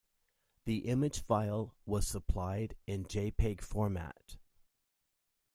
[0.65, 4.37] The image file was supplied in jpeg format.